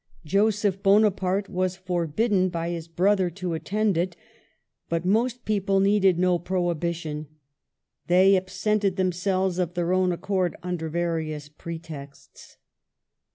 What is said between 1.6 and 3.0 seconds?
for bidden by his